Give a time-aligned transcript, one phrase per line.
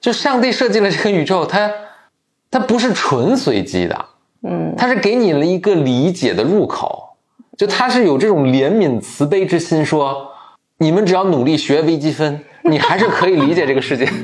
[0.00, 1.70] 就上帝设计了这个宇宙，它
[2.50, 4.06] 它不是纯随机的，
[4.42, 7.16] 嗯，它是给你了一个理解的入口，
[7.56, 10.32] 就它是有这种怜悯慈悲之心，说
[10.78, 14.08] 你们只要努力学微积分，你还是可以理解这个世界。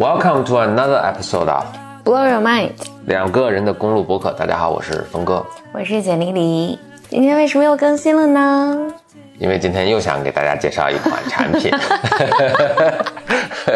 [0.00, 1.66] Welcome to another episode of
[2.06, 2.72] Blow Your Mind，
[3.04, 4.32] 两个人的公路博客。
[4.32, 6.78] 大家好，我是峰哥，我是简丽丽。
[7.10, 8.94] 今天为什么又更新了呢？
[9.38, 11.70] 因为今天又想给大家介绍一款产品。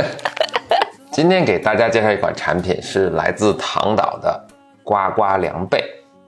[1.12, 4.46] 今天给大家介绍一款产品是来自唐岛的
[4.82, 5.84] 呱呱凉被。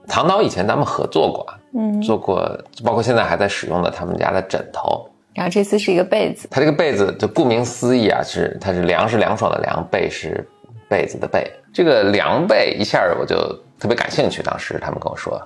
[0.06, 2.46] 唐岛以前咱们合作过，嗯，做过，
[2.84, 5.08] 包括现在还在使用的他们家的枕头。
[5.36, 10.42] 然后这次是一个被子，它这个被子就顾名思义啊，是它是凉是凉爽的凉，被是
[10.88, 11.46] 被子的被。
[11.74, 13.36] 这个凉被一下我就
[13.78, 14.42] 特别感兴趣。
[14.42, 15.40] 当时他们跟我说，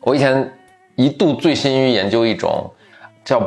[0.00, 0.50] 我以前
[0.96, 2.72] 一度醉心于研究一种
[3.22, 3.38] 叫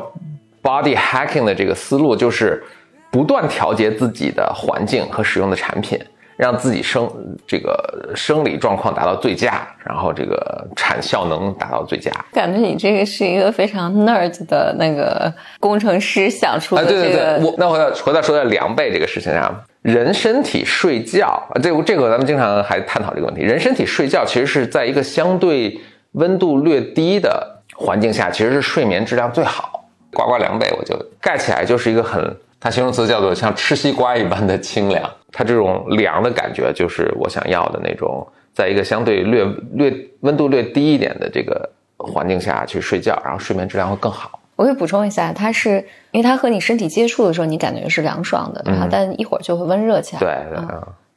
[0.62, 2.64] body hacking 的这个思路，就是
[3.09, 6.00] 不断调节自己的环境和使用的产品。
[6.38, 7.12] 让自己生
[7.48, 12.12] 这个生理状况达到最佳，然后这个产效能达到最佳。
[12.32, 17.02] 感觉你这个是一个非常 nerd 的那个工程师想出的这个。
[17.02, 23.42] 对对对，我那回到回到说到凉被这个事情上，人身体睡觉，这个这个咱们经常还探讨这个问题。
[23.42, 29.90] 人身体睡觉其实是在一个相对温度略低的环境下，其实是睡眠质量最好。
[30.14, 32.38] 呱呱凉被，我就盖起来就是一个很。
[32.60, 44.40] 它形容词叫做像吃西瓜一般的清凉，它这种凉的感觉就是我想要的那种，在一个相对略略温度略低一点的这个环境下去睡觉，然后睡眠质量会更好。
[44.56, 45.76] 我可以补充一下，它是
[46.10, 50.20] 因为它和你身体接触的时候，你感觉是凉爽的，然后但一会儿就会温热起来。
[50.20, 50.36] 对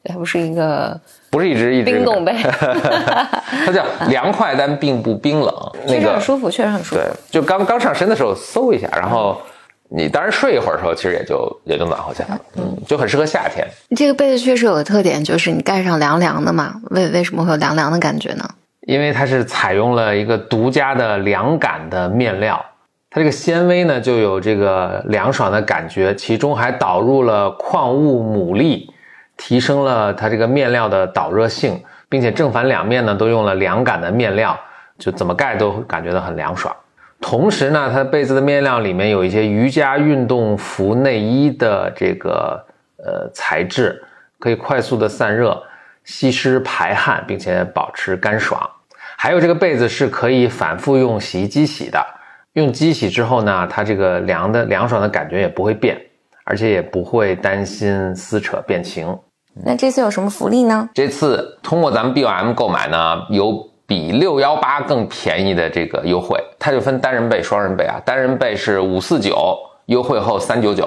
[0.03, 2.37] 对，它不是一个，不是一直一直冰冻呗，
[3.65, 7.01] 它叫凉快但并不冰冷，确实很舒服，确实很舒服。
[7.01, 9.41] 对，就刚刚上身的时候搜一下，然后。
[9.92, 13.67] 你当然睡一会儿的时候，其实也就也就暖和起来了，嗯，就很适合夏天。
[13.96, 16.77] 这个被子确实有个特点，就是你盖上凉凉的嘛。
[16.90, 18.48] 为为什么会有凉凉的感觉呢？
[18.86, 22.64] 因为它是采用了一个独家的凉感的面料，
[23.11, 28.86] 它这个纤维呢就有这个凉爽的感觉，其中还导入了矿物牡蛎，
[29.36, 34.58] 提升了它这个面料的导热性，并且正反两面呢都用了凉感的面料，
[34.98, 36.74] 就怎么盖都感觉到很凉爽。
[37.20, 42.64] 同时呢，它被子的面料里面有一些瑜伽运动服内衣的这个
[42.97, 44.03] 呃材质，
[44.39, 45.63] 可以快速的散热、
[46.03, 48.59] 吸湿排汗，并且保持干爽。
[49.19, 52.05] 还有这个被子是可以反复用洗衣机洗的，
[52.55, 56.01] 用机洗之后呢，它这个凉的凉爽的感觉也不会变，
[56.45, 59.17] 而且也不会担心撕扯变形。
[59.63, 60.89] 那这次有什么福利呢？
[60.95, 63.70] 这次通过咱们 B O M 购买呢，有。
[63.90, 68.01] 比六幺八更便宜的这个优惠，它就分单人被、双人被啊。
[68.05, 70.86] 单人被是五四九，优惠后三九九；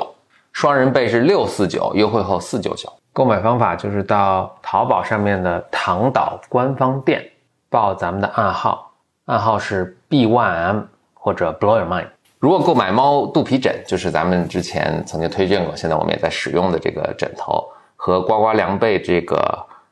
[0.54, 2.90] 双人被是六四九，优惠后四九九。
[3.12, 7.22] 购买方法就是到淘宝上面的唐岛官方店，
[7.70, 8.90] 报咱们的暗号，
[9.26, 12.08] 暗号是 B1M 或者 Blow Your Mind。
[12.40, 17.66] 如果购买猫肚皮枕，就是咱们之前曾经推荐过，现在我们也在使用的这个枕头
[17.98, 19.38] 和呱呱凉被这个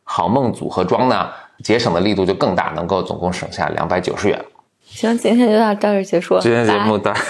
[0.05, 1.29] 好梦组合装呢。
[1.63, 4.44] 节省的力度就更大，能够总共省下两百九十元。
[4.83, 6.41] 行，今天就到这儿结束了。
[6.41, 7.13] 今天节目到。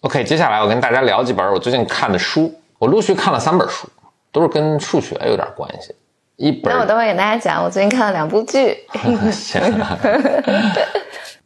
[0.00, 2.54] OK，接下来我跟大家聊几本我最近看的书。
[2.78, 3.86] 我陆续看了三本书，
[4.32, 5.94] 都是跟数学有点关系。
[6.36, 8.78] 一本，那我等会给大家讲，我最近看了两部剧。
[9.30, 9.60] 行。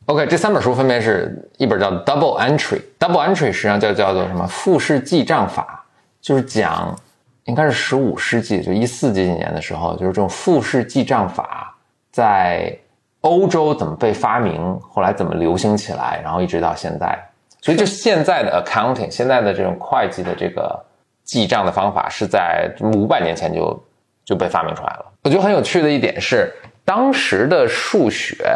[0.07, 5.85] OK，这三本书分别是一本叫 Double Entry，Double Entry 实际上叫叫做什么复式记账法，
[6.21, 6.97] 就是讲。
[7.45, 11.77] 应该是十五世纪，就一四几几年的时候，就是这种复式记账法
[12.11, 12.75] 在
[13.21, 17.19] 欧洲怎么被发明，后来怎么流行起来，然后一直到现在。
[17.61, 20.79] 所以，就现在的 accounting，现在的这种会计的这个
[21.23, 23.85] 记账的方法，是在五百年前就
[24.25, 25.13] 就被发明出来了。
[25.23, 26.53] 我觉得很有趣的一点是，
[26.85, 28.47] 当时的数学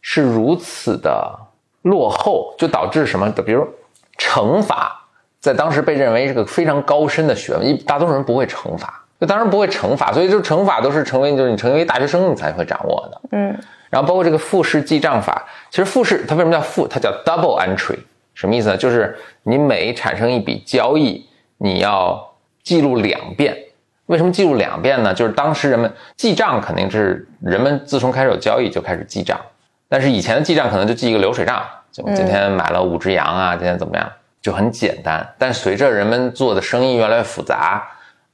[0.00, 1.34] 是如此的
[1.82, 3.66] 落后，就导致什么，比如
[4.16, 5.01] 乘法。
[5.42, 13.20] 在当时被认为是个非常高深的学问，一大多数人不会乘法，就当然不会乘法，所以就乘法都是成为就是你成为大学生你才会掌握的。
[13.32, 13.58] 嗯，
[13.90, 16.86] 然后包括这个复式记账法，其实复式它为什么叫复？
[16.86, 17.98] 它叫 double entry，
[18.34, 18.76] 什么意思呢？
[18.76, 21.26] 就是你每产生一笔交易，
[21.58, 23.56] 你要记录两遍。
[24.06, 25.12] 为什么记录两遍呢？
[25.12, 29.36] 就是当时人们记账肯定是人们自从开始有交易就开始记账，
[29.88, 34.08] 但是以前的记账可能就记一个流水账，就今天买了五只羊啊，今天怎么样？
[34.42, 35.26] 就很简单。
[35.38, 37.82] 但随着人们做的生意越来越复杂，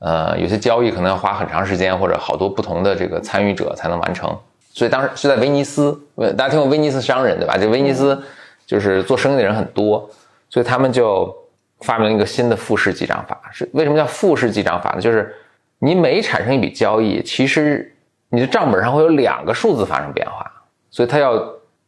[0.00, 4.36] 呃，有些交易可能要花很长时间，或者好多不同的这个参与者才能完成。
[4.72, 6.00] 所以当时是在威尼斯，
[6.36, 7.56] 大家听过威尼斯商人对吧？
[7.58, 8.20] 就威尼斯
[8.64, 10.08] 就是做生意的人很多，
[10.48, 11.34] 所以他们就
[11.80, 13.40] 发明了一个新的复式记账法。
[13.50, 15.00] 是为什么叫复式记账法呢？
[15.00, 15.34] 就是
[15.80, 17.92] 你每产生一笔交易，其实
[18.28, 20.48] 你的账本上会有两个数字发生变化，
[20.90, 21.42] 所以它要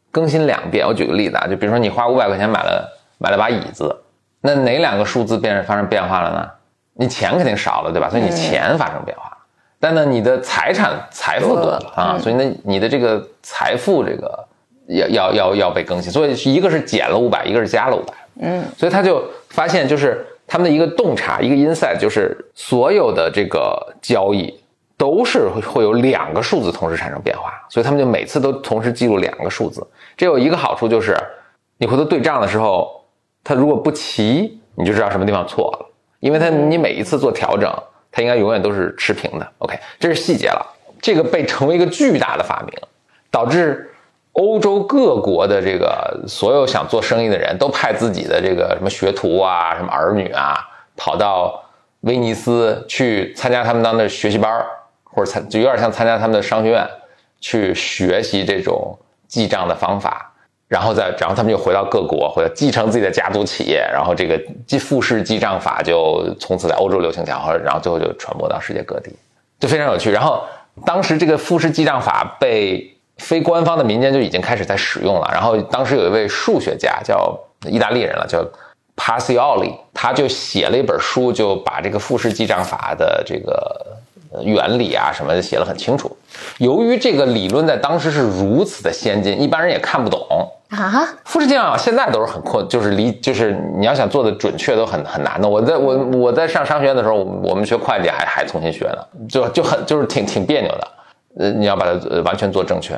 [0.09, 0.85] 更新两遍。
[0.85, 2.89] 我举个例子啊，就比如说你花五百块钱买了
[3.19, 3.95] 买了把椅子，
[4.41, 6.49] 那哪两个数字变发生变化了呢？
[6.93, 8.09] 你钱肯定少了，对吧？
[8.09, 9.37] 所以你钱发生变化。
[9.79, 14.47] 但呢，你的财产财富多了啊，所以呢，你的这个财富这个
[14.87, 24.53] 要要要要被更新，所以一个是减了五百，一个是加了五百，嗯，所以他就发现就是他们的一个洞察，一个 insight，就是所有的这个交易
[24.97, 29.83] 都是会有两个数字同时产生变化，所以他们就每次都同时记录两个数字。
[30.15, 31.17] 这有一个好处就是，
[31.77, 33.00] 你回头对账的时候，
[33.43, 35.89] 它如果不齐，你就知道什么地方错了，
[36.19, 37.71] 因为它你每一次做调整。
[38.13, 39.51] 它应该永远都是持平的。
[39.59, 40.61] OK，这是细节了。
[41.01, 42.77] 这个被成为一个巨大的发明，
[43.29, 43.89] 导致
[44.33, 50.57] 欧洲各国的这个所有想做生意的人都派自己的这个什么学徒啊、什么儿女啊，
[50.97, 51.63] 跑到
[52.01, 54.61] 威尼斯去参加他们当的学习班
[55.05, 56.85] 或者参就有点像参加他们的商学院，
[57.39, 60.30] 去学习这种记账的方法。
[60.71, 69.13] 然后再，然后他们就回到各国，或者继承自己的家族企业，然后这个记复式记账法就从此在欧洲流行起来，然后最后就传播到世界各地，
[69.59, 70.09] 就非常有趣。
[70.09, 70.41] 然后
[70.85, 75.29] 当时这个复式记账法被非官方的民间就已经开始在使用了。
[75.33, 78.41] 然后当时有一位数学家叫意大利人了，叫
[78.95, 83.97] 帕西奥利，他就写了一本书，就把这个复式记账法的这个
[84.43, 86.15] 原理啊什么的写得很清楚。
[86.57, 90.25] 由于这个理论在当时是如此的先进，一般人也看不懂。
[90.69, 95.47] 啊，复式记账现在都是很困，就是离就是你要想做的准确都很很难的。
[95.47, 100.87] 我在我我在上商学院的时候，我们学会计还还重新学呢，就就很就是挺挺别扭的。
[101.39, 102.97] 呃，你要把它完全做正确，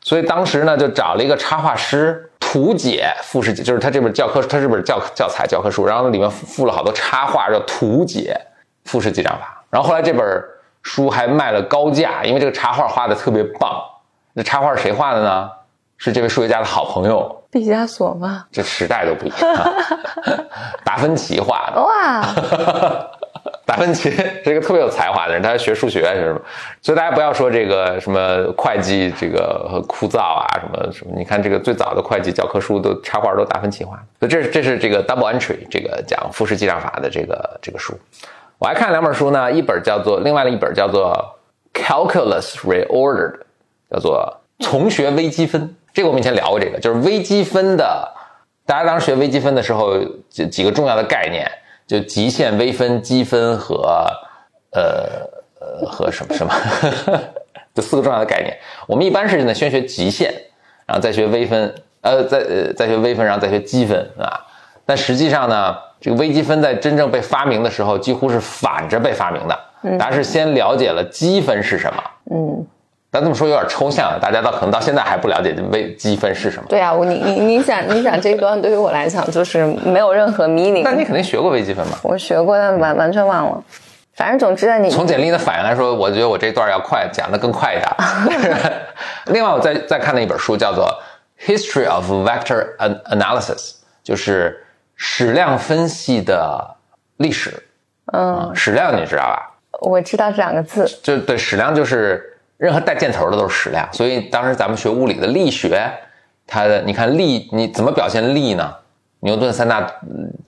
[0.00, 8.36] 所以当时呢就找了一个插画师图解复式记，就是他这本教科他这本教教材教科书，然后里面附了好多插画，叫图解
[8.84, 9.64] 复式记账法。
[9.70, 10.24] 然后后来这本
[10.84, 13.82] 书还卖了高价，因为这个插画画的特别棒。
[14.32, 15.50] 那插画谁画的呢？
[15.96, 18.44] 是这位数学家的好朋友毕加索吗？
[18.50, 19.74] 这时代都不一样，
[20.84, 22.20] 达芬奇画的哇！
[23.64, 26.40] 达芬奇是一个特别有才华的人，他学数学是什么？
[26.82, 31.12] 所以大家不要说这个什么会计这个枯燥啊，什么什么？
[31.16, 34.02] 你看这个最早的会计教科书都插画都达芬奇画的。
[34.18, 37.96] 所以这是这是这个 double entry 这个讲复式记账法的这个这个书。
[38.64, 41.36] 我还看两本书呢，一本叫做另外的一本叫做
[41.74, 43.40] Calculus Reordered，
[43.90, 45.76] 叫做重学微积分。
[45.92, 48.10] 这个我们以前聊过，这个就是微积分的。
[48.64, 49.98] 大家当时学微积分的时候，
[50.30, 51.46] 几几个重要的概念，
[51.86, 54.06] 就极限微分、积分和
[54.72, 55.28] 呃
[55.60, 56.54] 呃和什么什么，
[57.74, 58.56] 这四个重要的概念。
[58.86, 60.32] 我们一般是呢先学极限，
[60.86, 64.40] 然后再学微分，呃再呃再学微分，然后再学积分啊。
[64.86, 69.58] 但实际上呢，这个微积分在真正被发明的时候，几乎是反着被发明的。
[69.98, 72.66] 大家是先了解了积分是什么，嗯。
[73.10, 76.64] 咱这么说有点抽象，大家到可能到现在还不了解微积分是什么。
[76.68, 80.82] 对啊，我你你你想你想这一段对于我来讲就是没有任何 meaning。
[80.84, 81.98] 那你肯定学过微积分吧？
[82.02, 83.64] 我学过，但完完全忘了。
[84.14, 88.72] 反正总之你从简历的反应来说，我觉得我这段要快讲的更快一点。
[89.32, 90.86] 另外，我再再看了一本书，叫做
[91.50, 93.56] 《History of Vector Analysis》，
[94.02, 94.60] 就是
[94.96, 96.76] 矢量分析的
[97.16, 97.66] 历史。
[98.12, 99.50] 嗯，矢量你知道吧？
[99.80, 100.86] 我知道这两个字。
[101.02, 102.30] 就对，矢量就是。
[102.56, 105.90] 任何带箭头的都是矢量，所以当时咱们学物理的力学，
[106.46, 108.72] 它的你看力你怎么表现力呢？
[109.20, 109.80] 牛顿三大，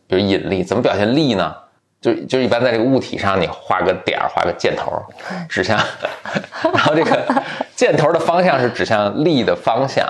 [0.06, 1.52] 比如引力怎么表现力呢？
[2.00, 5.02] 就就一般在这个物体上你画个点儿，画个箭头，
[5.48, 5.76] 指向，
[6.72, 7.42] 然后这个
[7.74, 10.06] 箭头的方向是指向力的方向，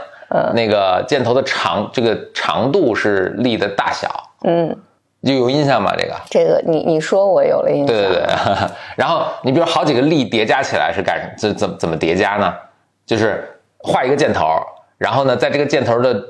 [0.54, 4.76] 那个箭头的长这个长度是力的大小，嗯。
[5.22, 5.92] 就有印象吗？
[5.98, 7.86] 这个，这个你你说我有了印象。
[7.86, 8.26] 对对对，
[8.94, 11.32] 然后你比如好几个力叠加起来是干什么？
[11.36, 12.54] 怎怎怎么叠加呢？
[13.04, 14.60] 就是画一个箭头，
[14.98, 16.22] 然后呢，在这个箭头的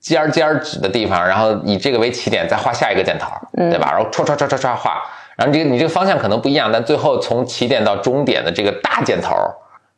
[0.00, 3.90] 尖尖指的地方，然后以这个为起点，再画下一个箭头，对吧？
[3.90, 5.02] 然后唰唰唰唰唰画，
[5.36, 9.34] 然后这个你这个方向可能不一样，但最后从起点到终点的这个大箭头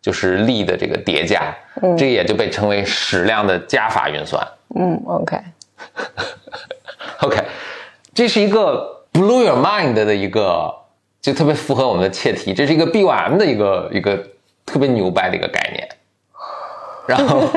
[0.00, 1.52] 就是力的这个叠加，
[1.99, 4.47] 这也就被称为矢量的加法运算。
[4.76, 5.42] 嗯，OK，OK。
[8.14, 10.73] 这是一个 blow your mind 的一个，
[11.21, 12.54] 就特别符合我们的切题。
[12.54, 14.16] 这是一个 BOM 的一个一个
[14.64, 15.88] 特别牛掰的一个概念。
[17.06, 17.42] 然后，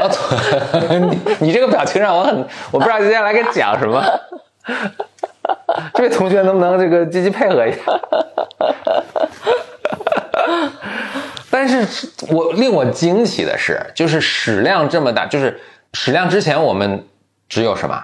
[0.00, 4.02] 然后 你你这个表情让我很，我不知道接下来该讲什么。
[5.94, 7.78] 这位同学能不能这个积极配合一下？
[11.50, 11.86] 但是
[12.28, 15.60] 我令我惊喜的是，就是矢量这么大，就是
[15.92, 17.06] 矢量之前我们
[17.48, 18.02] 只有什么？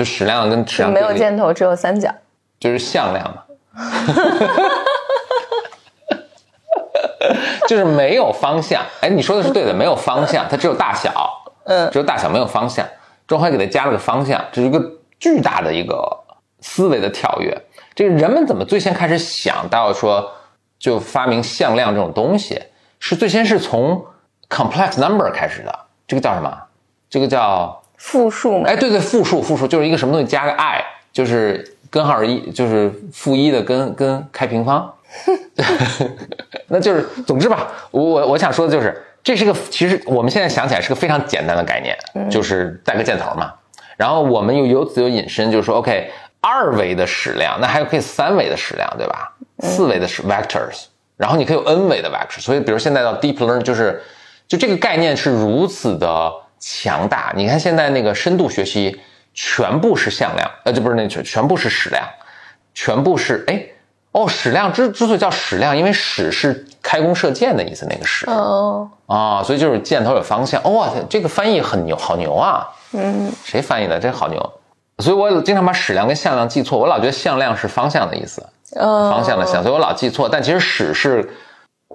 [0.00, 2.10] 就矢量跟矢量没有箭头，只有三角，
[2.58, 3.44] 就是向量嘛。
[7.68, 11.12] 就是没有方向，哎，你说的是对的，没有方向，它只有大小，
[11.68, 12.88] 嗯，只有大小没有方向。
[13.26, 14.82] 庄怀给它加了个方向，这是一个
[15.18, 16.20] 巨大的一个
[16.60, 17.54] 思维的跳跃。
[17.94, 20.32] 这个人们怎么最先开始想到说
[20.78, 22.58] 就发明向量这种东西？
[23.00, 24.02] 是最先是从
[24.48, 25.78] complex number 开始的，
[26.08, 26.58] 这个叫什么？
[27.10, 28.62] 这个叫复数。
[28.62, 34.90] 哎，对对，复数，复数就是一个什么东西加个 i，就是根号一，就是负一的根根开平方。
[36.68, 43.52] 那就是，总之吧，我我我想说的就是，这是个其实我们现在想起来是个非常简单的概念，就是带个箭头嘛。
[43.96, 49.36] 然后我们又由此又引申，就是说，OK，二维的矢量，那还有可以三维的矢量，对吧？
[49.58, 50.86] 四维的是 vectors，
[51.18, 52.40] 然后你可以有 n 维的 vectors。
[52.40, 54.02] 所以，比如现在到 deep learning，就是
[54.48, 57.32] 就这个概念是如此的强大。
[57.34, 59.00] 你看现在那个深度学习
[59.34, 62.06] 全部是向量，呃，这不是那全全部是矢量，
[62.72, 63.66] 全部是哎。
[64.12, 70.60] 哦，矢量之之所以叫矢量，因为矢是开弓射箭的意思，那个矢哦啊，所以就是箭头有方向。
[70.74, 72.66] 哇塞，这个翻译很牛，好牛啊！
[72.90, 74.00] 嗯，谁翻译的？
[74.00, 74.52] 这好牛。
[74.98, 80.28] 所以我经常把矢量跟向量记错，我老觉得向量是方向的意思，方向的向，所以我老记错。
[80.28, 81.30] 但其实矢是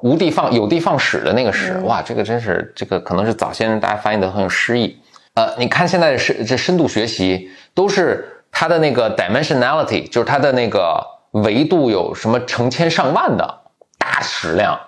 [0.02, 1.80] 无地放有地放矢的那个矢。
[1.84, 4.98] 哇，这个真是这个可能是早先大家翻译的很有诗意。
[5.34, 11.06] 呃，你看现在的深这深度学习都是它的那个 dimensionality，就是它的那个。
[11.44, 13.60] 维度有什么成千上万的
[13.98, 14.80] 大矢量、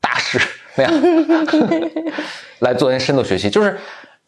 [0.00, 0.38] 大矢
[0.76, 0.88] 量
[2.60, 3.76] 来做些深度学习，就是，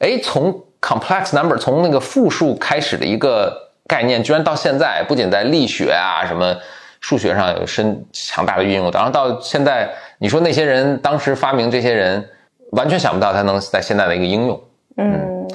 [0.00, 6.52] 哎，从 complex number 从那个复数开始的一个概念，居然到现在不仅在力学啊、什么
[7.00, 9.88] 数学上有深强大的运用，然后到现在，
[10.18, 12.28] 你说那些人当时发明这些人，
[12.72, 14.60] 完全想不到他能在现在的一个应用。
[14.96, 15.48] 嗯，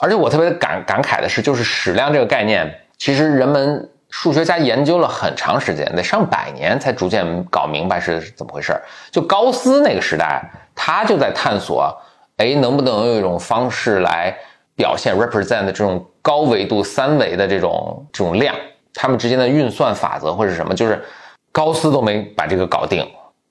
[0.00, 3.88] 而且我特别感感慨的是，就是矢量这个概念，其实人们。
[4.08, 8.72] 数学家研究了很长时间，得上百年才逐渐搞明白是怎么回事
[9.10, 10.40] 就高斯那个时代，
[10.76, 11.94] 他就在探索，
[12.36, 14.34] 哎，能不能用一种方式来
[14.76, 18.54] 表现 represent 这种高维度三维的这种这种量，
[18.94, 21.04] 他们之间的运算法则或者什么，就是
[21.50, 23.06] 高斯都没把这个搞定。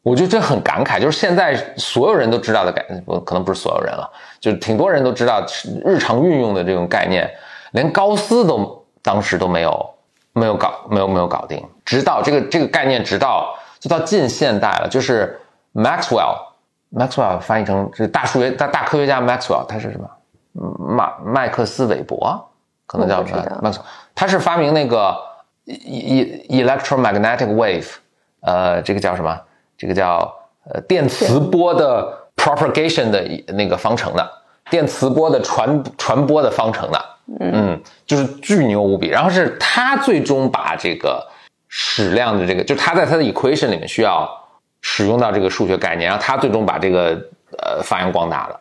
[0.05, 4.07] 我觉得这很感慨，就是现在所有人都知道的概念，可能不是所有人了，
[4.39, 5.43] 就是挺多人都知道
[5.83, 7.27] 日常运用的这种概念，
[7.71, 9.91] 连高斯都当时都没有。
[10.37, 15.39] 没有搞，没有没有搞定，直到这个这个概念，直到就到近现代了，就是
[15.73, 20.09] Maxwell，Maxwell 翻译成这大数学大大科学家 Maxwell，他是什么？
[20.77, 22.49] 麦麦克斯韦伯，
[22.85, 23.83] 可能叫什么？Maxwell，
[24.13, 25.15] 他是发明那个
[25.63, 27.87] e electromagnetic wave，
[28.41, 29.39] 呃，这个叫什么？
[29.77, 30.33] 这个叫
[30.71, 34.29] 呃电磁波的 propagation 的那个方程的，
[34.69, 37.05] 电磁波的传传播的方程的。
[37.39, 39.07] 嗯，就是巨牛无比。
[39.07, 41.27] 然后是他最终把这个
[41.67, 44.29] 矢量的这个，就他在他的 equation 里面需要
[44.81, 47.19] 使用到这个数学概念，然后他最终把这个
[47.57, 48.59] 呃发扬光大了。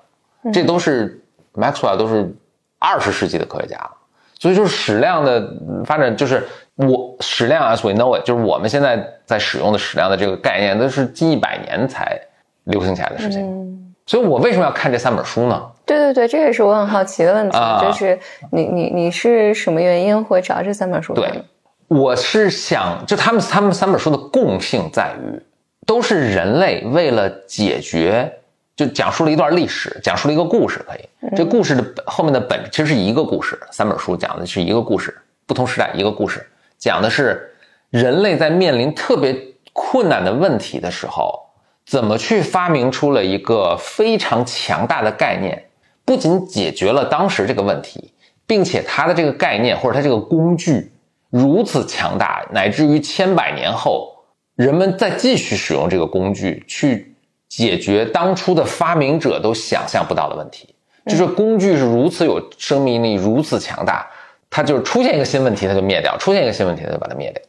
[0.52, 1.23] 这都是
[1.54, 2.35] Maxwell 都是
[2.78, 3.90] 二十世纪的科学家了。
[4.38, 5.47] 所以就是矢量的
[5.85, 12.18] 发展，就是我矢量 as we know it，就是我们现在在使用的矢量的这个概念，都是近一百年才
[12.64, 13.94] 流行起来的事情。
[14.06, 15.70] 所以我为什么要看这三本书呢？
[15.86, 18.18] 对对对，这也是我很好奇的问题，就是
[18.50, 21.14] 你你你是什么原因会找这三本书？
[21.14, 21.42] 对，
[21.88, 25.40] 我是想，就他们他们三本书的共性在于，
[25.86, 28.30] 都是人类为了解决，
[28.76, 35.16] 就讲述了一段历史，讲述了一个故事，可以，这故事的后面的本其实是一个故事，三本书讲的是一个故事，
[35.46, 36.46] 不同时代一个故事，
[36.84, 37.54] 讲的是
[37.88, 39.34] 人类在面临特别
[39.72, 41.40] 困难的问题的时候。
[41.86, 45.64] 怎么去发明出了一个非常强大的概念？
[46.04, 48.12] 不仅解决了当时这个问题，
[48.46, 50.92] 并且它的这个概念或者它这个工具
[51.30, 54.14] 如此强大，乃至于千百年后，
[54.56, 57.14] 人们再继续使用这个工具去
[57.48, 60.74] 解决当初的发明者都想象不到的问题。
[61.06, 64.08] 就是工具是如此有生命力，如此强大，
[64.54, 67.42] 它就出现一个新问题，它就灭掉；出现一个新问题，它就把它灭掉。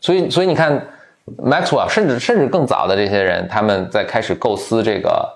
[0.00, 0.86] 所以，所以你看。
[1.38, 5.28] Maxwell 甚至甚至更早的这些人，他们在开始构思这个，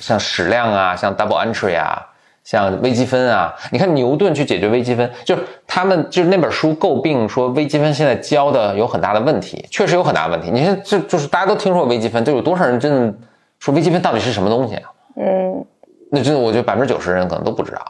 [0.00, 2.00] 像矢量啊，像 double entry 啊，
[2.44, 3.54] 像微积分啊。
[3.70, 10.50] 你看牛顿去解决微积分，就是他们就是那本书诟病说微积分现在教的有很大的问题，确实有很大的问题。
[10.50, 13.14] 你看，这就是大家都听说微积分，就有多少人真的
[13.58, 14.90] 说微积分到底是什么东西啊？
[15.16, 15.62] 嗯，
[16.10, 17.82] 那真的我觉得百分之九十人可能都不知道。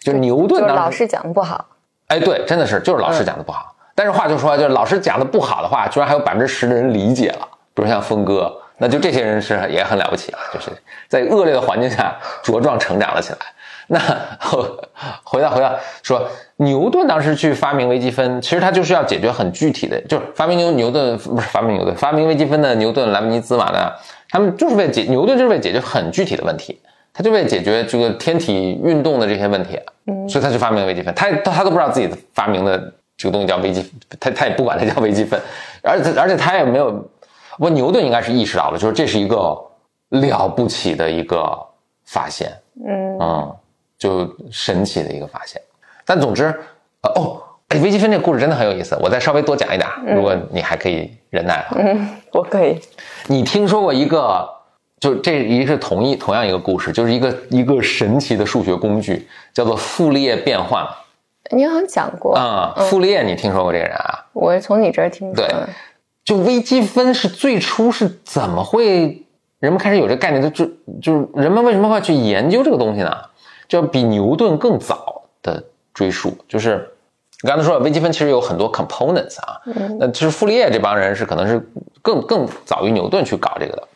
[0.00, 1.66] 就是牛顿，就是老师讲的不好。
[2.08, 3.74] 哎，对，真的是就是老师讲的不好。
[3.94, 10.70] 但是话就说，就是老师讲的不好的话，居然还有百分之十的人理解了，比如像峰哥，那就这些人是也很了不起了，就是
[11.08, 13.38] 在恶劣的环境下茁壮成长了起来。
[13.88, 13.98] 那
[15.24, 23.92] 回到回到说，牛顿当时去发明微积分，其实他就是要解决很具体的，就是发明牛牛顿不是发明牛顿，发明微积分的牛顿、莱布尼兹嘛的，
[24.30, 26.80] 他们就是为解牛顿就是为解决很具体的问题，
[27.18, 32.78] 他就为解决这个天体运动的这些问题，嗯，所以他就发明了微积分，他他都不知道自己发明的
[33.16, 35.40] 这个东西叫微积，他他也不管它叫微积分，
[35.82, 37.04] 而且而且他也没有，
[37.58, 39.58] 不牛顿应该是意识到了，就是这是一个
[40.10, 41.58] 了不起的一个
[42.04, 42.52] 发现，
[42.86, 43.56] 嗯嗯。
[43.98, 45.60] 就神奇的一个发现，
[46.06, 46.44] 但总之，
[47.02, 51.76] 呃哦，哎，微积分这个故事真的很有意思，我再稍微多讲一点，如果你还可以忍耐哈。
[51.80, 52.80] 嗯，我可以。
[53.26, 54.48] 你听说过一个，
[55.00, 60.86] 就这一是同一同样一个故事，就是一个一个神奇的数学工具，叫做傅立叶变换。
[61.50, 64.26] 你好像讲过啊，傅立叶，你听说过这个人啊？
[64.32, 65.68] 我是从你这儿听说的。
[66.24, 69.24] 就微积分是最初是怎么会
[69.60, 70.42] 人们开始有这概念？
[70.42, 73.16] 就就就是人们为什么会去研究这个东西呢？
[73.66, 75.64] 就比牛顿更早的
[75.94, 76.90] 追溯，就是
[77.42, 79.60] 刚才说了，微积分其实有很多 components 啊，
[79.98, 81.66] 那其实傅立叶这帮人是可能是
[82.02, 83.88] 更更早于牛顿去搞这个的。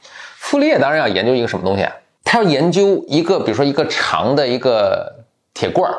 [0.43, 1.93] 傅立叶当然要研究一个什么东西啊？
[2.25, 5.95] 他要研究一个，比如说一个长的一个铁棍儿。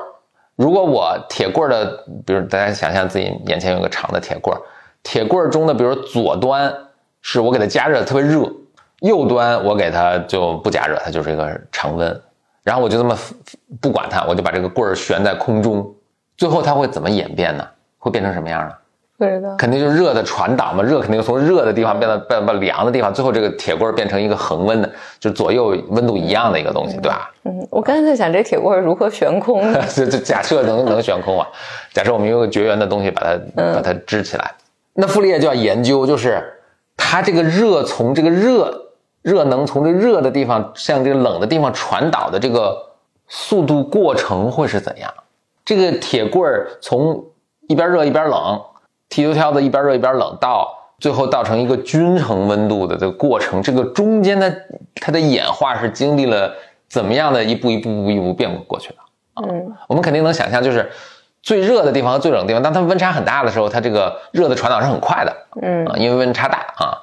[0.58, 4.62] 如果我铁棍儿的，比如大家想象自己眼前有个长的铁棍儿，
[5.02, 6.76] 铁棍儿中的，比如左端
[7.22, 8.52] 是我给它加热特别热，
[9.00, 12.22] 右端我给它就不加热，它就是一个常温。
[12.64, 13.18] 然后我就这么
[13.80, 15.96] 不管它，我就把这个棍儿悬在空中，
[16.36, 17.66] 最后它会怎么演变呢？
[17.98, 18.76] 会变成什么样呢？
[19.18, 19.56] 不知道。
[19.58, 27.32] 肯定就是热的传导嘛，热肯定从热的地方变到变到凉的地方，最后这个铁棍儿变成一个恒温的，就左右温度一样的一个东西，对吧？
[27.44, 29.82] 嗯，我刚才在想这铁棍儿如何悬空呢？
[29.94, 31.48] 就就假设能 能悬空啊，
[31.92, 34.52] 假设我们用个绝缘的东西把它把它支起来，
[34.94, 36.44] 那傅立叶就要研究，就是
[36.98, 38.80] 它这个热从这个热。
[39.24, 42.78] 热能从这热的地方向这个冷的地方传导的这个
[43.30, 45.10] 速度过程会是怎样？
[45.64, 47.24] 这个铁棍儿从
[47.70, 48.62] 一边热一边冷，
[49.14, 54.52] 踢球挑子一边热一边冷，到最后造成一个均衡温度的这个过程，这个中间的
[54.96, 56.52] 它的演化是经历了
[56.90, 58.96] 怎么样的一步一步步一步变过去的？
[59.36, 60.92] 嗯，我们肯定能想象，就是
[61.44, 66.98] 最热的地方和最冷的地方，当它温差很大的时候，它这个热的传导是很快的，嗯啊，因为温差大啊。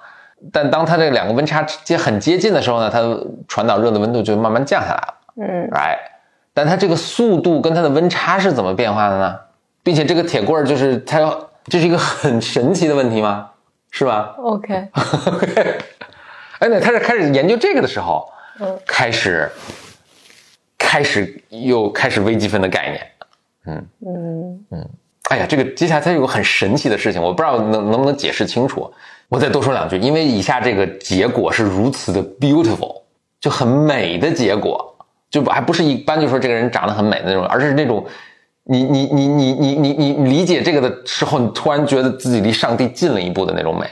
[0.52, 3.00] 但当它这两个温差接很接近的时候呢，它
[3.46, 5.14] 传导热的温度就慢慢降下来了。
[5.36, 5.96] 嗯，哎，
[6.52, 9.38] 但它这个速度跟它的温差是怎么变化的呢？
[9.84, 13.50] 并且这个铁棍儿就是它要，这是一个很神奇的问题吗？
[13.90, 14.74] 是吧？OK。
[16.60, 19.50] 哎，那他是开始研究这个的时候，嗯，开始
[20.78, 23.06] 开始又开始微积分的概念。
[23.66, 24.88] 嗯嗯嗯。
[25.30, 28.92] 哎呀，这个接下来他有个很神奇的事情，我不知道能能不能解释清楚。
[29.28, 33.02] 我再多说两句，因为以下这个结果是如此的 beautiful，
[33.40, 34.96] 就很美的结果，
[35.30, 38.04] 就还不是一般就说这个人长得很美的那种，而是那种，
[38.64, 43.86] 你你你你你你你理解这个的时候，你突然觉得自己离上帝近了一步的那种美。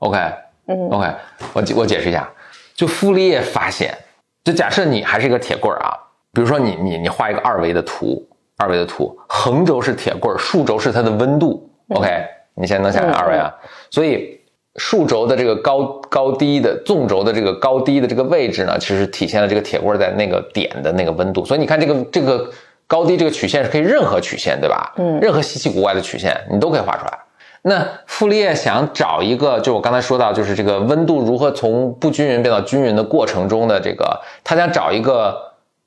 [0.00, 0.18] OK，
[0.66, 1.06] 嗯，OK，
[1.52, 2.28] 我我解释一下，
[2.74, 3.96] 就傅立叶发现，
[4.44, 5.92] 就假设你还是一个铁棍儿啊，
[6.32, 8.26] 比如说你你你画一个二维的图，
[8.56, 11.70] 二维的图，横轴是铁棍儿，竖轴是它的温度。
[11.90, 13.54] OK，你现在能想象二维啊？
[13.90, 14.36] 所以。
[14.80, 21.44] 竖轴的这个高高低的，纵轴的这个高低的这个位置呢，其实体现了这个铁棍在那个点的那个温度。
[21.44, 22.48] 所以你看这个这个
[22.88, 24.92] 高低这个曲线是可以任何曲线，对吧？
[24.96, 27.18] 嗯，任何稀奇古怪的曲线你都可以画出来。
[27.62, 35.36] 那傅立叶想找一个，就我刚才说到，就是这个温度如何从不均匀变到均匀的过程中的这个，他想找一个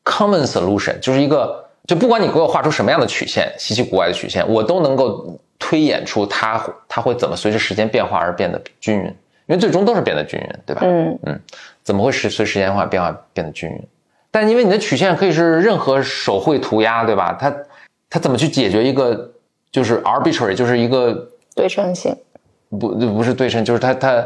[0.05, 5.37] common solution，就是一个，就不管你给我画出什么样的曲线，稀奇古怪的曲线，我都能够。
[5.63, 6.59] 推演出它
[6.89, 10.81] 它会怎么随着时间变化而变得均匀，因为最终都是变得均匀，对吧？
[10.83, 11.39] 嗯嗯，
[11.83, 13.87] 怎么会随随时间化变化变得均匀？
[14.31, 17.37] 但因为你的曲线可以是任何手绘涂鸦，对吧？
[17.39, 17.53] 它
[18.09, 19.31] 它怎么去解决一个
[19.71, 22.15] 就是 arbitrary，就是一个对称性？
[22.69, 24.25] 不不是对称，就是它它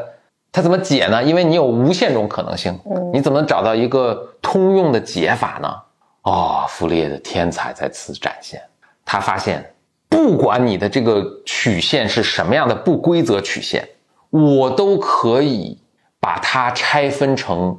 [0.51, 1.23] 它怎么解呢？
[1.23, 2.79] 因为你有无限种可能性，
[3.11, 5.75] 你怎么找到一个通用的解法呢？
[6.21, 8.61] 哦，傅立叶的天才在此展现，
[9.03, 9.71] 他发现。
[10.07, 13.85] 不管你的这个曲线是什么样的不规则曲线，
[14.29, 15.77] 我都可以
[16.21, 17.77] 把它拆分成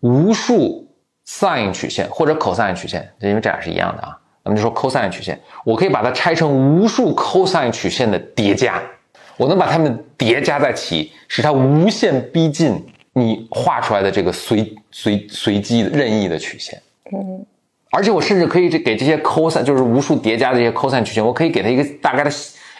[0.00, 0.85] 无数
[1.26, 4.16] sin 曲线或者 cosine 曲线，因为这俩是一样的啊。
[4.44, 8.80] 咱们就说 cosine 曲线，我可以把它拆成无数 cosine 曲线的叠加，
[9.36, 12.80] 我能把它们叠加在一起，使它无限逼近
[13.14, 16.80] 你画出来的这个随随随机的任意的曲线。
[17.12, 17.44] 嗯。
[17.90, 22.30] 而且我甚至可以这给这些 cosine，就是无数叠加的这些 cosine 曲线，我可以给它一个大概的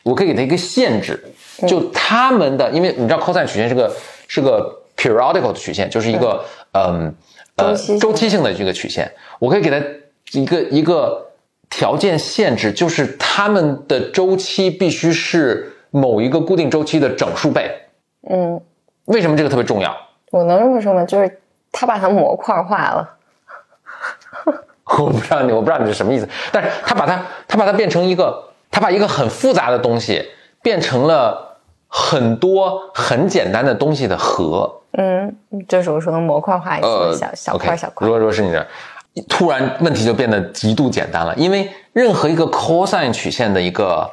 [0.02, 1.18] 我可以给它一个限制，
[1.66, 3.96] 就它们的，因为你知道 cosine 曲线是个
[4.28, 7.12] 是个 periodical 的曲线，就是一个嗯
[7.56, 9.84] 呃周期性周期性的这个曲线，我可以给它
[10.32, 11.26] 一个一个
[11.68, 17.70] 条件限制，就是它们的周期必须是某一个固定周期的整数倍。
[18.28, 18.60] 嗯，
[19.06, 19.96] 为什么这个特别重要？
[20.30, 21.04] 我能这么说吗？
[21.04, 21.40] 就是
[21.72, 23.16] 他把它模块化了。
[24.98, 30.30] 我不知道你，我不知道你是什么意思，但是他把它，他把它变成一个，他把一个很复杂的东西
[30.62, 34.82] 变成了很多很简单的东西的和。
[34.96, 35.36] 嗯，
[35.68, 38.12] 就是我说的模块化一呃些，小小块小块如。
[38.12, 38.66] 果说是你这，
[39.28, 44.10] 突然问题就变得极度简单了，因为任何一个 cosine 曲线的一个，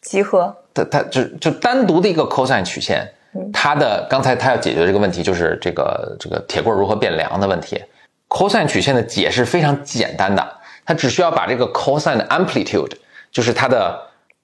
[0.00, 0.54] 集合。
[0.74, 3.04] 它它就就单独的一个 cosine 曲线，
[3.52, 7.82] 它的刚才它要解决这个问题就是这个这个铁棍如何变凉的问题。
[8.28, 10.46] cosine 曲线的解是非常简单的，
[10.84, 12.92] 它只需要把这个 cosine 的 amplitude，
[13.32, 13.98] 就是它的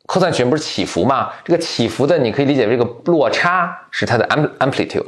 [0.07, 1.31] cosine 曲线不是起伏吗？
[1.45, 5.07] 这个起伏的你可以理解为这个落差是它的 am amplitude，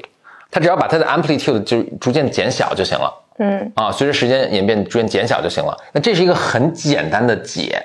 [0.56, 3.12] 它只要把它的 amplitude 就逐渐减小就行了。
[3.36, 5.76] 嗯啊，随着时间演变逐渐减小就行了。
[5.92, 7.78] 那这是一个很简单的解，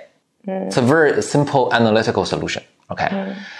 [0.47, 2.61] 嗯，It's a very simple analytical solution。
[2.87, 3.09] OK，、